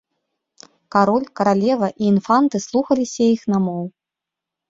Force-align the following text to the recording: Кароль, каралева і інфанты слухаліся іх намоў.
Кароль, 0.95 1.27
каралева 1.39 1.89
і 1.91 2.03
інфанты 2.13 2.57
слухаліся 2.67 3.21
іх 3.35 3.41
намоў. 3.55 3.85